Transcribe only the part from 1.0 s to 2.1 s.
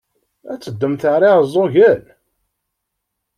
ar Iɛeẓẓugen?